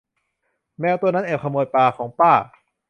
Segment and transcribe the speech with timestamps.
[0.79, 2.33] แมวตัวนั้นแอบขโมยปลาของป้า